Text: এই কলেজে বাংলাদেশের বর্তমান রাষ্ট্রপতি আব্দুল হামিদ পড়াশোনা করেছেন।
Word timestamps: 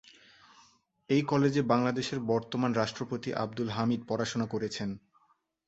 এই 1.09 1.21
কলেজে 1.23 1.61
বাংলাদেশের 1.63 2.19
বর্তমান 2.31 2.71
রাষ্ট্রপতি 2.73 3.29
আব্দুল 3.35 3.69
হামিদ 3.69 4.01
পড়াশোনা 4.07 4.45
করেছেন। 4.45 4.89